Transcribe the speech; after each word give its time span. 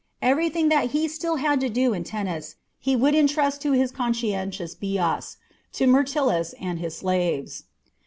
Everything 0.19 0.69
that 0.69 0.93
he 0.97 1.07
still 1.07 1.35
had 1.35 1.61
to 1.61 1.69
do 1.69 1.93
in 1.93 2.03
Tennis 2.03 2.55
he 2.79 2.97
could 2.97 3.13
intrust 3.13 3.61
to 3.61 3.73
his 3.73 3.91
conscientious 3.91 4.73
Bias, 4.73 5.37
to 5.73 5.85
Myrtilus, 5.85 6.55
and 6.59 6.79
his 6.79 6.97
slaves. 6.97 7.65